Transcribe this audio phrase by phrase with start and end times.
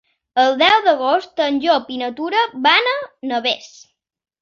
[0.43, 2.99] El deu d'agost en Llop i na Tura van a
[3.33, 3.73] Navès.